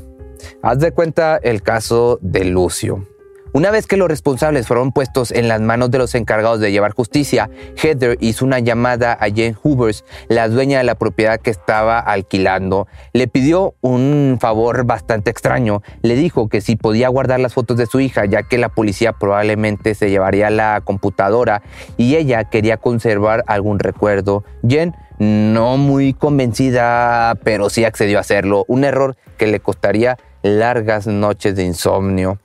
Haz 0.62 0.78
de 0.78 0.92
cuenta 0.92 1.38
el 1.42 1.62
caso 1.62 2.18
de 2.20 2.44
Lucio. 2.44 3.06
Una 3.54 3.70
vez 3.70 3.86
que 3.86 3.96
los 3.96 4.08
responsables 4.08 4.66
fueron 4.66 4.92
puestos 4.92 5.30
en 5.30 5.48
las 5.48 5.60
manos 5.60 5.90
de 5.90 5.98
los 5.98 6.14
encargados 6.14 6.60
de 6.60 6.70
llevar 6.70 6.92
justicia, 6.92 7.48
Heather 7.76 8.18
hizo 8.20 8.44
una 8.44 8.58
llamada 8.58 9.14
a 9.14 9.28
Jane 9.28 9.56
Hoovers, 9.62 10.04
la 10.28 10.48
dueña 10.48 10.78
de 10.78 10.84
la 10.84 10.96
propiedad 10.96 11.40
que 11.40 11.50
estaba 11.50 11.98
alquilando. 11.98 12.88
Le 13.14 13.26
pidió 13.26 13.74
un 13.80 14.36
favor 14.38 14.84
bastante 14.84 15.30
extraño. 15.30 15.82
Le 16.02 16.14
dijo 16.14 16.48
que 16.48 16.60
si 16.60 16.76
podía 16.76 17.08
guardar 17.08 17.40
las 17.40 17.54
fotos 17.54 17.78
de 17.78 17.86
su 17.86 18.00
hija, 18.00 18.26
ya 18.26 18.42
que 18.42 18.58
la 18.58 18.68
policía 18.68 19.12
probablemente 19.12 19.94
se 19.94 20.10
llevaría 20.10 20.50
la 20.50 20.82
computadora 20.84 21.62
y 21.96 22.16
ella 22.16 22.44
quería 22.44 22.76
conservar 22.76 23.44
algún 23.46 23.78
recuerdo. 23.78 24.44
Jen 24.66 24.94
no 25.18 25.78
muy 25.78 26.12
convencida, 26.12 27.34
pero 27.42 27.70
sí 27.70 27.84
accedió 27.84 28.18
a 28.18 28.20
hacerlo. 28.20 28.64
Un 28.68 28.84
error 28.84 29.16
que 29.36 29.46
le 29.46 29.60
costaría 29.60 30.18
largas 30.42 31.06
noches 31.06 31.56
de 31.56 31.64
insomnio. 31.64 32.38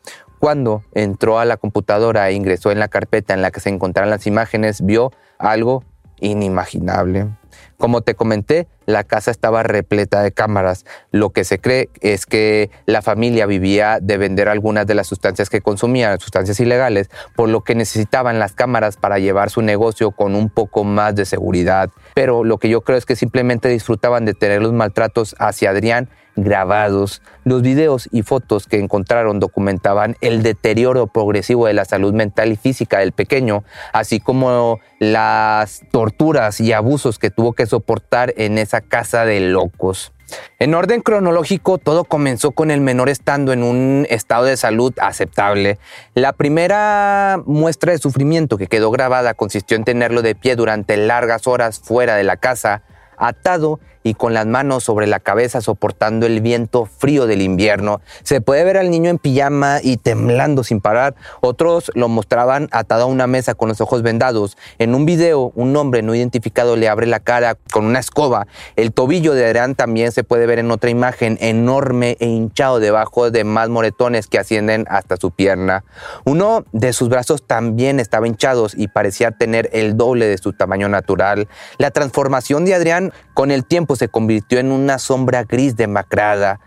Cuando 0.44 0.84
entró 0.92 1.40
a 1.40 1.46
la 1.46 1.56
computadora 1.56 2.28
e 2.28 2.34
ingresó 2.34 2.70
en 2.70 2.78
la 2.78 2.90
carpeta 2.90 3.34
en 3.34 3.42
la 3.42 3.50
que 3.50 3.62
se 3.62 3.70
encontraban 3.70 4.10
las 4.10 4.28
imágenes, 4.28 4.86
vio 4.86 5.14
algo 5.40 5.86
inimaginable. 6.20 7.30
Como 7.78 8.02
te 8.02 8.14
comenté, 8.14 8.68
la 8.86 9.06
casa 9.06 9.32
estaba 9.32 9.64
repleta 9.64 10.22
de 10.22 10.34
cámaras. 10.34 10.86
Lo 11.12 11.30
que 11.30 11.46
se 11.46 11.60
cree 11.60 11.90
es 12.02 12.26
que 12.26 12.72
la 12.86 13.02
familia 13.02 13.46
vivía 13.46 14.00
de 14.02 14.18
vender 14.18 14.50
algunas 14.50 14.86
de 14.86 14.96
las 14.96 15.08
sustancias 15.08 15.50
que 15.50 15.62
consumían, 15.62 16.20
sustancias 16.20 16.60
ilegales, 16.60 17.10
por 17.38 17.48
lo 17.48 17.64
que 17.64 17.74
necesitaban 17.74 18.38
las 18.38 18.52
cámaras 18.52 18.98
para 18.98 19.20
llevar 19.20 19.50
su 19.50 19.62
negocio 19.62 20.12
con 20.12 20.36
un 20.36 20.50
poco 20.50 20.84
más 20.84 21.16
de 21.16 21.24
seguridad. 21.24 21.90
Pero 22.16 22.44
lo 22.44 22.58
que 22.58 22.68
yo 22.68 22.82
creo 22.82 22.98
es 22.98 23.06
que 23.06 23.16
simplemente 23.16 23.70
disfrutaban 23.70 24.26
de 24.26 24.34
tener 24.34 24.62
los 24.62 24.74
maltratos 24.74 25.38
hacia 25.40 25.70
Adrián 25.70 26.10
grabados. 26.36 27.22
Los 27.44 27.62
videos 27.62 28.08
y 28.12 28.24
fotos 28.24 28.68
que 28.68 28.80
encontraron 28.80 29.40
documentaban 29.40 30.16
el 30.22 30.44
deterioro 30.44 31.08
progresivo 31.08 31.68
de 31.68 31.74
la 31.74 31.86
salud 31.86 32.14
mental 32.14 32.52
y 32.52 32.56
física 32.56 33.00
del 33.00 33.12
pequeño, 33.12 33.64
así 33.92 34.20
como 34.20 34.80
las 35.00 35.82
torturas 35.92 36.60
y 36.60 36.74
abusos 36.74 37.20
que 37.20 37.32
tuvo 37.32 37.54
que 37.54 37.66
soportar 37.66 38.34
en 38.38 38.58
esa 38.58 38.82
casa 38.82 39.26
de 39.26 39.40
locos. 39.42 40.14
En 40.60 40.74
orden 40.74 41.02
cronológico, 41.02 41.78
todo 41.78 42.06
comenzó 42.06 42.52
con 42.52 42.72
el 42.72 42.82
menor 42.82 43.10
estando 43.10 43.54
en 43.54 43.64
un 43.64 44.08
estado 44.10 44.46
de 44.46 44.58
salud 44.58 44.94
aceptable. 45.00 45.78
La 46.16 46.34
primera 46.34 47.40
muestra 47.46 47.92
de 47.92 47.98
sufrimiento 47.98 48.58
que 48.58 48.68
quedó 48.68 48.90
grabada 48.90 49.34
consistió 49.34 49.78
en 49.78 49.84
tenerlo 49.84 50.22
de 50.22 50.36
pie 50.36 50.56
durante 50.56 50.98
largas 50.98 51.46
horas 51.48 51.80
fuera 51.80 52.16
de 52.16 52.24
la 52.24 52.38
casa, 52.38 52.84
atado 53.18 53.80
y 54.04 54.14
con 54.14 54.34
las 54.34 54.46
manos 54.46 54.84
sobre 54.84 55.08
la 55.08 55.20
cabeza 55.20 55.62
soportando 55.62 56.26
el 56.26 56.42
viento 56.42 56.86
frío 56.86 57.26
del 57.26 57.42
invierno. 57.42 58.02
Se 58.24 58.42
puede 58.42 58.64
ver 58.64 58.78
al 58.78 58.92
niño 58.92 59.10
en 59.10 59.18
pijama 59.18 59.80
y 59.82 59.98
temblando 59.98 60.64
sin 60.64 60.82
parar. 60.82 61.16
Otros 61.42 61.92
lo 61.96 62.10
mostraban 62.10 62.68
atado 62.72 63.04
a 63.04 63.08
una 63.08 63.28
mesa 63.28 63.56
con 63.56 63.70
los 63.70 63.82
ojos 63.82 64.02
vendados. 64.02 64.58
En 64.78 64.96
un 64.96 65.06
video, 65.06 65.52
un 65.56 65.76
hombre 65.76 66.02
no 66.02 66.14
identificado 66.16 66.76
le 66.76 66.90
abre 66.90 67.08
la 67.08 67.20
cara 67.20 67.56
con 67.72 67.86
una 67.86 68.00
escoba. 68.00 68.48
El 68.76 68.94
tobillo 68.94 69.34
de 69.34 69.46
Adrián 69.46 69.76
también 69.76 70.12
se 70.12 70.24
puede 70.24 70.46
ver 70.46 70.60
en 70.60 70.72
otra 70.72 70.90
imagen, 70.90 71.38
enorme 71.42 72.18
e 72.20 72.28
hinchado 72.28 72.80
debajo 72.80 73.32
de 73.32 73.44
más 73.44 73.70
moretones 73.70 74.28
que 74.28 74.40
ascienden 74.40 74.86
hasta 74.90 75.18
su 75.18 75.32
pierna. 75.32 75.84
Uno 76.26 76.66
de 76.72 76.94
sus 76.94 77.10
brazos 77.10 77.44
también 77.46 78.00
estaba 78.00 78.28
hinchado 78.28 78.68
y 78.76 78.88
parecía 78.88 79.32
tener 79.32 79.70
el 79.74 79.98
doble 79.98 80.26
de 80.28 80.38
su 80.38 80.54
tamaño 80.54 80.90
natural. 80.90 81.48
La 81.78 81.92
transformación 81.92 82.66
de 82.66 82.76
Adrián 82.76 83.14
con 83.34 83.52
el 83.52 83.66
tiempo 83.66 83.93
se 83.96 84.08
convirtió 84.08 84.60
en 84.60 84.72
una 84.72 85.00
sombra 85.00 85.44
gris 85.44 85.76
demacrada, 85.76 86.60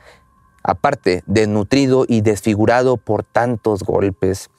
aparte 0.62 1.22
desnutrido 1.26 2.04
y 2.08 2.22
desfigurado 2.22 2.96
por 2.96 3.22
tantos 3.22 3.82
golpes. 3.82 4.50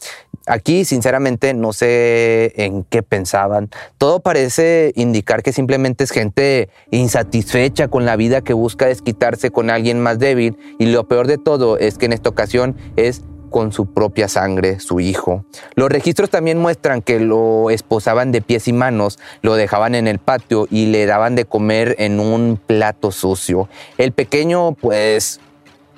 Aquí, 0.45 0.86
sinceramente, 0.86 1.53
no 1.53 1.74
sé 1.74 2.53
en 2.55 2.86
qué 2.86 3.03
pensaban. 3.03 3.69
Todo 3.97 4.21
parece 4.21 4.93
indicar 4.95 5.43
que 5.43 5.51
simplemente 5.51 6.05
es 6.05 6.12
gente 6.12 6.69
insatisfecha 6.89 7.89
con 7.89 8.05
la 8.05 8.15
vida 8.15 8.41
que 8.41 8.53
busca 8.53 8.86
desquitarse 8.86 9.51
con 9.51 9.69
alguien 9.69 10.00
más 10.00 10.19
débil 10.19 10.57
y 10.79 10.86
lo 10.86 11.05
peor 11.09 11.27
de 11.27 11.38
todo 11.38 11.77
es 11.77 11.97
que 11.97 12.05
en 12.05 12.13
esta 12.13 12.29
ocasión 12.29 12.77
es 12.95 13.24
con 13.50 13.72
su 13.72 13.88
propia 13.88 14.27
sangre, 14.27 14.80
su 14.80 15.00
hijo. 15.00 15.46
Los 15.75 15.89
registros 15.89 16.30
también 16.30 16.58
muestran 16.58 17.01
que 17.01 17.20
lo 17.20 17.70
esposaban 17.70 18.32
de 18.32 18.42
pies 18.42 18.68
y 18.68 18.74
manos, 18.74 19.20
lo 19.42 19.56
dejaban 19.56 19.96
en 19.96 20.08
el 20.08 20.20
patio 20.20 20.68
y 20.70 20.88
le 20.88 21.06
daban 21.06 21.36
de 21.36 21.46
comer 21.46 21.96
en 22.00 22.20
un 22.20 22.60
plato 22.63 23.12
sucio. 23.12 23.70
El 23.98 24.12
pequeño, 24.12 24.74
pues, 24.74 25.39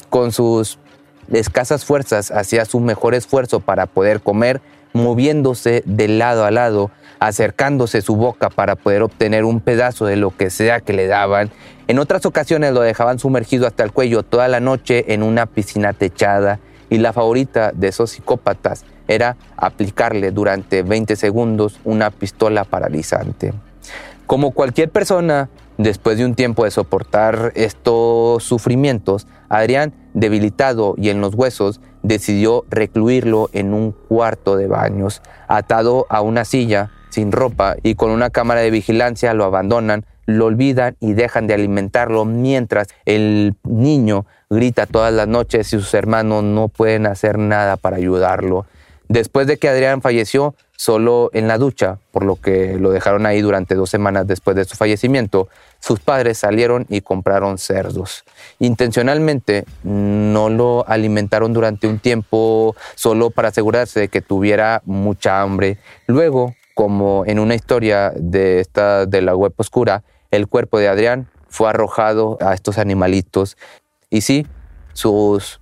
con 0.10 0.32
sus 0.32 0.79
escasas 1.32 1.86
fuerzas, 1.86 2.32
hacía 2.32 2.65
su 2.65 2.79
mejor 2.79 3.15
esfuerzo 3.15 3.60
para 3.60 3.86
poder 3.86 4.22
comer, 4.22 4.62
moviéndose 4.94 5.84
de 5.86 6.08
lado 6.08 6.46
a 6.46 6.51
lado, 6.51 6.91
acercándose 7.20 8.01
su 8.01 8.15
boca 8.15 8.50
para 8.50 8.75
poder 8.75 9.03
obtener 9.03 9.44
un 9.44 9.60
pedazo 9.60 10.06
de 10.06 10.15
lo 10.15 10.36
que 10.36 10.50
sea 10.50 10.79
que 10.79 10.94
le 10.94 11.08
daban. 11.08 11.51
En 11.88 12.00
otras 12.00 12.25
ocasiones 12.25 12.74
lo 12.74 12.82
dejaban 12.82 13.20
sumergido 13.20 13.68
hasta 13.68 13.84
el 13.84 13.91
cuello 13.91 14.24
toda 14.24 14.48
la 14.48 14.60
noche 14.60 15.13
en 15.13 15.24
una 15.24 15.46
piscina 15.46 15.94
techada 15.94 16.60
y 16.89 16.98
la 16.98 17.13
favorita 17.13 17.72
de 17.74 17.88
esos 17.89 18.12
psicópatas 18.12 18.86
era 19.08 19.38
aplicarle 19.58 20.31
durante 20.31 20.84
20 20.84 21.15
segundos 21.15 21.79
una 21.84 22.12
pistola 22.12 22.63
paralizante. 22.63 23.53
Como 24.27 24.51
cualquier 24.51 24.89
persona, 24.89 25.50
después 25.77 26.17
de 26.17 26.25
un 26.25 26.36
tiempo 26.36 26.65
de 26.65 26.72
soportar 26.72 27.51
estos 27.55 28.43
sufrimientos, 28.43 29.27
Adrián, 29.50 29.93
debilitado 30.13 30.93
y 30.98 31.10
en 31.10 31.22
los 31.22 31.34
huesos, 31.34 31.81
decidió 32.03 32.65
recluirlo 32.69 33.50
en 33.53 33.74
un 33.74 33.91
cuarto 33.91 34.55
de 34.55 34.67
baños, 34.67 35.22
atado 35.48 36.05
a 36.10 36.22
una 36.22 36.46
silla, 36.46 36.91
sin 37.10 37.31
ropa 37.31 37.75
y 37.81 37.96
con 37.96 38.12
una 38.12 38.29
cámara 38.29 38.62
de 38.62 38.69
vigilancia 38.69 39.34
lo 39.34 39.43
abandonan, 39.43 40.05
lo 40.38 40.45
olvidan 40.45 40.95
y 41.00 41.13
dejan 41.13 41.48
de 41.48 41.53
alimentarlo 41.53 42.25
mientras 42.25 42.88
el 43.05 43.55
niño 43.63 44.25
grita 44.50 44.86
todas 44.86 45.13
las 45.13 45.27
noches 45.27 45.74
y 45.74 45.79
sus 45.79 45.93
hermanos 45.93 46.43
no 46.43 46.67
pueden 46.67 47.05
hacer 47.05 47.38
nada 47.38 47.77
para 47.77 47.98
ayudarlo. 47.98 48.65
Después 49.07 49.48
de 49.48 49.57
que 49.57 49.69
Adrián 49.69 50.01
falleció, 50.01 50.53
solo 50.75 51.29
en 51.33 51.48
la 51.48 51.57
ducha, 51.57 51.98
por 52.12 52.24
lo 52.24 52.36
que 52.36 52.77
lo 52.77 52.91
dejaron 52.91 53.25
ahí 53.25 53.41
durante 53.41 53.74
dos 53.75 53.89
semanas 53.89 54.27
después 54.27 54.55
de 54.55 54.65
su 54.65 54.77
fallecimiento, 54.77 55.50
sus 55.79 56.00
padres 56.00 56.38
salieron 56.38 56.86
y 56.89 57.01
compraron 57.01 57.57
cerdos. 57.57 58.24
Intencionalmente 58.59 59.65
no 59.83 60.50
lo 60.50 60.88
alimentaron 60.88 61.53
durante 61.53 61.88
un 61.88 62.00
tiempo 62.00 62.75
solo 62.95 63.31
para 63.31 63.50
asegurarse 63.50 64.00
de 64.00 64.07
que 64.09 64.21
tuviera 64.21 64.81
mucha 64.86 65.41
hambre. 65.41 65.79
Luego, 66.05 66.53
como 66.75 67.24
en 67.25 67.39
una 67.39 67.55
historia 67.55 68.13
de 68.15 68.59
esta 68.59 69.05
de 69.05 69.21
la 69.21 69.36
web 69.36 69.53
oscura, 69.57 70.03
el 70.31 70.48
cuerpo 70.48 70.79
de 70.79 70.88
Adrián 70.88 71.27
fue 71.48 71.69
arrojado 71.69 72.38
a 72.41 72.53
estos 72.53 72.77
animalitos 72.77 73.57
y 74.09 74.21
sí, 74.21 74.48
sus 74.93 75.59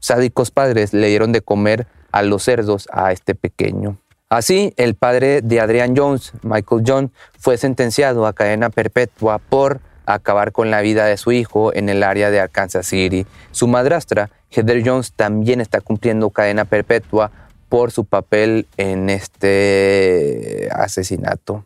sádicos 0.00 0.50
padres 0.50 0.92
le 0.92 1.08
dieron 1.08 1.32
de 1.32 1.40
comer 1.40 1.86
a 2.12 2.22
los 2.22 2.42
cerdos 2.44 2.88
a 2.92 3.12
este 3.12 3.34
pequeño. 3.34 3.98
Así, 4.28 4.72
el 4.76 4.94
padre 4.94 5.40
de 5.40 5.60
Adrian 5.60 5.96
Jones, 5.96 6.32
Michael 6.42 6.82
Jones, 6.86 7.10
fue 7.38 7.58
sentenciado 7.58 8.26
a 8.26 8.32
cadena 8.32 8.70
perpetua 8.70 9.38
por 9.38 9.80
acabar 10.04 10.52
con 10.52 10.70
la 10.70 10.80
vida 10.80 11.06
de 11.06 11.16
su 11.16 11.32
hijo 11.32 11.72
en 11.74 11.88
el 11.88 12.02
área 12.02 12.30
de 12.30 12.40
Arkansas 12.40 12.86
City. 12.86 13.26
Su 13.50 13.68
madrastra, 13.68 14.30
Heather 14.50 14.82
Jones, 14.84 15.12
también 15.12 15.60
está 15.60 15.80
cumpliendo 15.80 16.30
cadena 16.30 16.64
perpetua 16.64 17.30
por 17.68 17.92
su 17.92 18.04
papel 18.04 18.66
en 18.76 19.10
este 19.10 20.68
asesinato. 20.72 21.64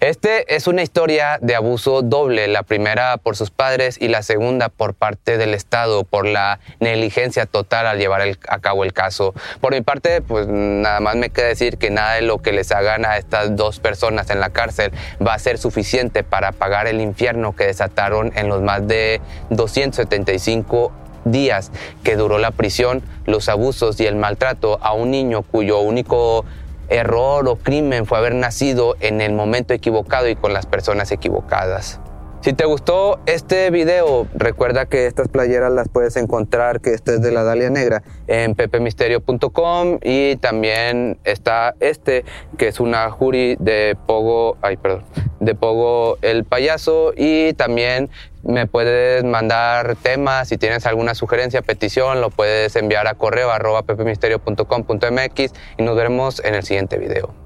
Este 0.00 0.54
es 0.54 0.66
una 0.66 0.82
historia 0.82 1.38
de 1.40 1.54
abuso 1.54 2.02
doble, 2.02 2.48
la 2.48 2.62
primera 2.62 3.16
por 3.16 3.34
sus 3.34 3.50
padres 3.50 3.96
y 3.98 4.08
la 4.08 4.22
segunda 4.22 4.68
por 4.68 4.92
parte 4.92 5.38
del 5.38 5.54
Estado, 5.54 6.04
por 6.04 6.26
la 6.26 6.60
negligencia 6.80 7.46
total 7.46 7.86
al 7.86 7.98
llevar 7.98 8.20
a 8.48 8.58
cabo 8.58 8.84
el 8.84 8.92
caso. 8.92 9.32
Por 9.62 9.72
mi 9.72 9.80
parte, 9.80 10.20
pues 10.20 10.48
nada 10.48 11.00
más 11.00 11.16
me 11.16 11.30
queda 11.30 11.46
decir 11.46 11.78
que 11.78 11.88
nada 11.88 12.16
de 12.16 12.20
lo 12.20 12.42
que 12.42 12.52
les 12.52 12.72
hagan 12.72 13.06
a 13.06 13.16
estas 13.16 13.56
dos 13.56 13.80
personas 13.80 14.28
en 14.28 14.38
la 14.38 14.50
cárcel 14.50 14.92
va 15.26 15.32
a 15.32 15.38
ser 15.38 15.56
suficiente 15.56 16.22
para 16.22 16.52
pagar 16.52 16.86
el 16.88 17.00
infierno 17.00 17.56
que 17.56 17.64
desataron 17.64 18.32
en 18.36 18.48
los 18.48 18.60
más 18.60 18.86
de 18.86 19.22
275 19.48 20.92
días 21.24 21.72
que 22.04 22.16
duró 22.16 22.36
la 22.38 22.50
prisión, 22.50 23.02
los 23.24 23.48
abusos 23.48 23.98
y 23.98 24.06
el 24.06 24.16
maltrato 24.16 24.78
a 24.82 24.92
un 24.92 25.10
niño 25.10 25.42
cuyo 25.42 25.80
único 25.80 26.44
error 26.88 27.48
o 27.48 27.56
crimen 27.56 28.06
fue 28.06 28.18
haber 28.18 28.34
nacido 28.34 28.96
en 29.00 29.20
el 29.20 29.32
momento 29.32 29.74
equivocado 29.74 30.28
y 30.28 30.36
con 30.36 30.52
las 30.52 30.66
personas 30.66 31.12
equivocadas. 31.12 32.00
Si 32.46 32.52
te 32.52 32.64
gustó 32.64 33.18
este 33.26 33.70
video, 33.70 34.28
recuerda 34.32 34.86
que 34.86 35.06
estas 35.06 35.26
playeras 35.26 35.72
las 35.72 35.88
puedes 35.88 36.14
encontrar, 36.14 36.80
que 36.80 36.94
este 36.94 37.14
es 37.14 37.20
de 37.20 37.32
la 37.32 37.42
Dalia 37.42 37.70
Negra, 37.70 38.04
en 38.28 38.54
pepemisterio.com 38.54 39.98
y 40.00 40.36
también 40.36 41.18
está 41.24 41.74
este, 41.80 42.24
que 42.56 42.68
es 42.68 42.78
una 42.78 43.10
jury 43.10 43.56
de 43.58 43.96
Pogo, 44.06 44.58
ay, 44.62 44.76
perdón, 44.76 45.02
de 45.40 45.56
Pogo 45.56 46.18
el 46.22 46.44
payaso 46.44 47.12
y 47.16 47.52
también 47.54 48.10
me 48.44 48.68
puedes 48.68 49.24
mandar 49.24 49.96
temas, 49.96 50.46
si 50.46 50.56
tienes 50.56 50.86
alguna 50.86 51.16
sugerencia, 51.16 51.62
petición, 51.62 52.20
lo 52.20 52.30
puedes 52.30 52.76
enviar 52.76 53.08
a 53.08 53.14
correo 53.14 53.50
arroba 53.50 53.82
pepemisterio.com.mx 53.82 55.52
y 55.78 55.82
nos 55.82 55.96
veremos 55.96 56.40
en 56.44 56.54
el 56.54 56.62
siguiente 56.62 56.96
video. 56.96 57.45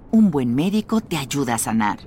un 0.11 0.31
buen 0.31 0.55
médico 0.55 1.01
te 1.01 1.17
ayuda 1.17 1.55
a 1.55 1.57
sanar. 1.57 1.99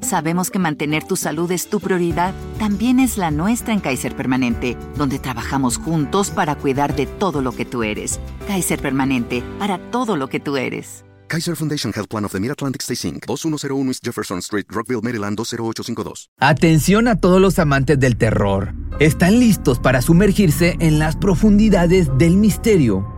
Sabemos 0.00 0.50
que 0.50 0.58
mantener 0.58 1.04
tu 1.04 1.16
salud 1.16 1.50
es 1.50 1.68
tu 1.68 1.80
prioridad, 1.80 2.34
también 2.58 3.00
es 3.00 3.18
la 3.18 3.30
nuestra 3.30 3.72
en 3.72 3.80
Kaiser 3.80 4.14
Permanente, 4.14 4.76
donde 4.96 5.18
trabajamos 5.18 5.76
juntos 5.76 6.30
para 6.30 6.54
cuidar 6.54 6.94
de 6.94 7.06
todo 7.06 7.42
lo 7.42 7.52
que 7.52 7.64
tú 7.64 7.82
eres. 7.82 8.20
Kaiser 8.46 8.80
Permanente, 8.80 9.42
para 9.58 9.78
todo 9.90 10.16
lo 10.16 10.28
que 10.28 10.40
tú 10.40 10.56
eres. 10.56 11.04
Kaiser 11.28 11.56
Foundation 11.56 11.92
Health 11.94 12.08
Plan 12.08 12.24
of 12.24 12.32
the 12.32 12.40
Mid-Atlantic 12.40 12.82
Stay 12.82 13.10
Inc. 13.10 13.26
2101 13.26 13.88
East 13.88 14.04
Jefferson 14.04 14.38
Street, 14.38 14.64
Rockville, 14.70 15.02
Maryland 15.02 15.36
20852. 15.36 16.30
Atención 16.38 17.06
a 17.06 17.16
todos 17.16 17.40
los 17.40 17.58
amantes 17.58 18.00
del 18.00 18.16
terror. 18.16 18.72
¿Están 18.98 19.38
listos 19.38 19.78
para 19.78 20.00
sumergirse 20.00 20.76
en 20.80 20.98
las 20.98 21.16
profundidades 21.16 22.08
del 22.16 22.36
misterio? 22.36 23.17